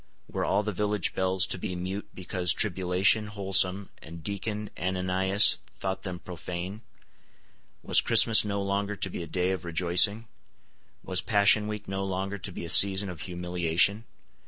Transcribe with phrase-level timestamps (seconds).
[0.31, 6.01] Were all the village bells to be mute because Tribulation Wholesome and Deacon Ananias thought
[6.01, 6.81] them profane?
[7.83, 10.25] Was Christmas no longer to be a day of rejoicing?
[11.03, 14.05] Was Passion week no longer to be a season of humiliation?